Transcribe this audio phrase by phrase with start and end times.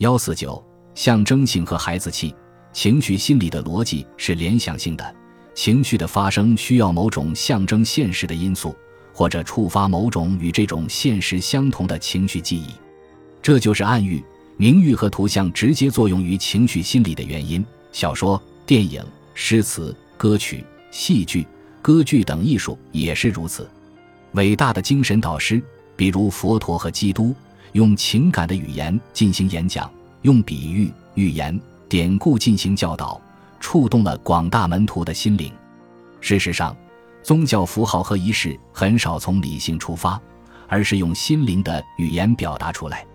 [0.00, 2.34] 幺四九，象征性和孩子气。
[2.72, 5.14] 情绪心理的逻辑是联想性的，
[5.54, 8.74] 情绪的发生需要某种象征现实的因素，
[9.12, 12.68] 或者触发某种与这种现实相同的情绪记忆。
[13.42, 14.24] 这就是暗喻、
[14.56, 17.62] 明喻和图像直接作用于情绪心理的原因。
[17.92, 19.04] 小说、电影、
[19.34, 21.46] 诗词、歌曲、戏剧、
[21.82, 23.68] 歌剧等艺术也是如此。
[24.32, 25.62] 伟大的精神导师，
[25.94, 27.34] 比如佛陀和基督，
[27.72, 29.90] 用情感的语言进行演讲，
[30.22, 31.58] 用比喻、寓言、
[31.88, 33.20] 典故进行教导，
[33.60, 35.52] 触动了广大门徒的心灵。
[36.20, 36.76] 事实上，
[37.22, 40.20] 宗教符号和仪式很少从理性出发，
[40.68, 43.06] 而是用心灵的语言表达出来。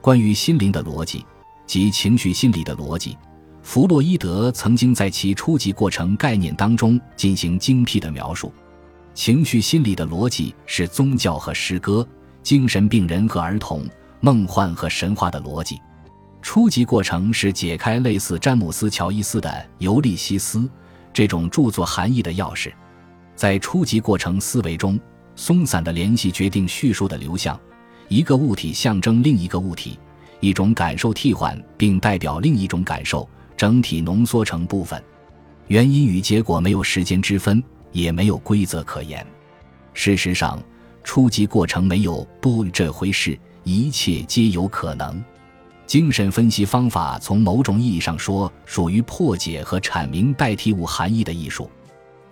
[0.00, 1.24] 关于心灵的逻辑
[1.66, 3.16] 及情绪心理的逻辑，
[3.62, 8.52] 弗洛伊德曾经在其初级过程概念当中进行精辟的描述。
[9.14, 12.06] 情绪心理的逻辑是宗教和诗歌、
[12.46, 13.84] 精神病人和儿童、
[14.20, 15.82] 梦幻和神话的逻辑。
[16.40, 20.58] 初级过程是解开类似詹姆斯·乔伊斯的《尤利西斯》
[21.12, 22.72] 这种著作含义的钥匙。
[23.34, 24.96] 在初级过程思维中，
[25.34, 27.58] 松散的联系决定叙述的流向。
[28.06, 29.98] 一个物体象征另一个物体，
[30.38, 35.02] 一种感受替换并代表另一种感受，整体浓缩成部分。
[35.66, 37.60] 原因与结果没有时间之分。
[37.90, 39.26] 也没有规则可言。
[39.94, 40.62] 事实上，
[41.06, 45.24] 初级过程没有不这回事，一切皆有可能。
[45.86, 51.70] 精神分析方法从某种意义上说，属于破解和阐明代替物含义的艺术。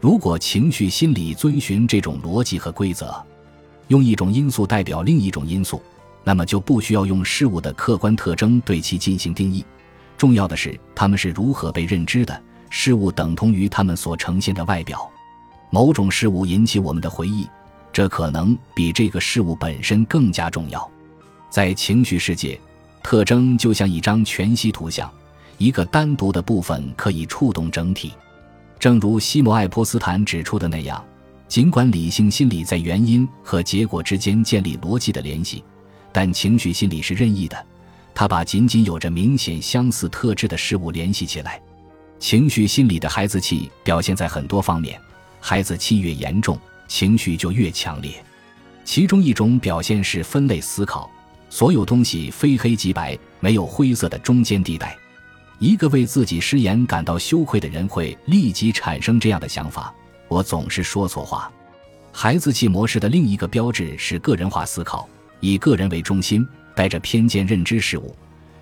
[0.00, 3.14] 如果情绪心理遵循这种逻辑和规则，
[3.86, 5.80] 用一种因素代表另一种因素，
[6.24, 9.64] 那么就不需要用事物的客观特征对其进行定义。
[10.18, 12.42] 重要的是，它们是如何被认知的。
[12.70, 15.08] 事物等同于它们所呈现的外表。
[15.70, 17.48] 某种事物引起我们的回忆，
[17.94, 20.90] 这可能比这个事物本身更加重要。
[21.48, 22.58] 在情绪世界，
[23.04, 25.08] 特征就像一张全息图像，
[25.58, 28.12] 一个单独的部分可以触动整体。
[28.80, 31.02] 正如西摩爱泼斯坦指出的那样，
[31.46, 35.62] 尽管理性心理在原因和结果之间建立逻辑的联系，
[36.10, 37.64] 但情绪心理是任意的，
[38.12, 41.62] 它把仅仅有着明显相似特质的事物联系起来。
[42.18, 45.00] 情绪心理的孩子气表现在很多方面。
[45.40, 48.12] 孩子气越严重，情绪就越强烈。
[48.84, 51.10] 其中一种表现是分类思考，
[51.48, 54.96] 所有东西非黑即白，没有灰色的中间地带。
[55.58, 59.94] 一个为自己失言感到羞愧的人会立即产生这样的想法：
[60.28, 61.50] 我总是说错话。
[62.12, 65.08] 孩子气模式的另一个标志是个人化思考，
[65.40, 68.14] 以个人为中心，带着偏见认知事物。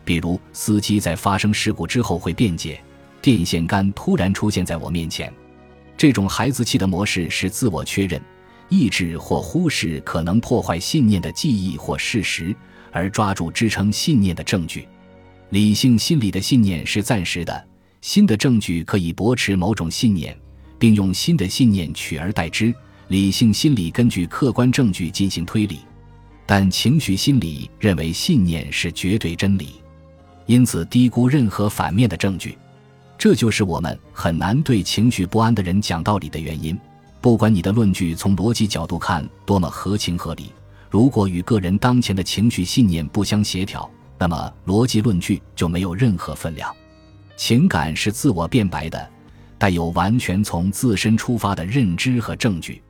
[0.04, 2.80] 比如，司机在发生事故之后会辩解：
[3.20, 5.32] 电线杆突然出现在我面前。
[6.02, 8.20] 这种孩子气的模式是自我确认、
[8.68, 12.52] 抑制或忽视可能破坏信念的记忆或事实，
[12.90, 14.88] 而抓住支撑信念的证据。
[15.50, 17.68] 理性心理的信念是暂时的，
[18.00, 20.36] 新的证据可以驳斥某种信念，
[20.76, 22.74] 并用新的信念取而代之。
[23.06, 25.82] 理性心理根据客观证据进行推理，
[26.44, 29.80] 但情绪心理认为信念是绝对真理，
[30.46, 32.58] 因此低估任何反面的证据。
[33.22, 36.76] 这就是我们很难对情绪不安的人讲道理的原因。
[37.20, 40.50] 不管你的论据从逻辑角度看多么合情合理，
[40.90, 43.88] 如果与个人当前的情绪信念不相协调，
[44.18, 46.74] 那么逻辑论据就没有任何分量。
[47.36, 49.08] 情感是自我辩白的，
[49.56, 52.82] 带有完全从自身出发的认知和证据。